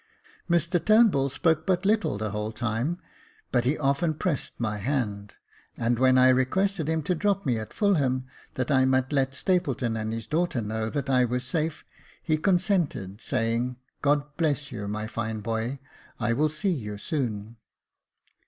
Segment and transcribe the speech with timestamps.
[0.49, 2.97] Mr Turnbull spoke but little the whole time;
[3.51, 5.35] but he often pressed my hand,
[5.77, 8.25] and when I re quested him to drop me at Fulham,
[8.55, 11.85] that I might let Stapleton and his daughter know that I was safe,
[12.23, 15.77] he consented, saying," God bless you, my fine boy;
[16.19, 17.57] I will see you soon."